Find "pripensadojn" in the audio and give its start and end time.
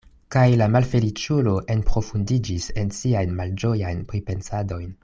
4.15-4.93